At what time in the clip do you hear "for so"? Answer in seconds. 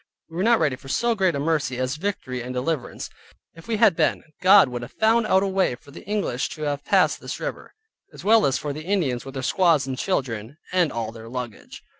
0.77-1.13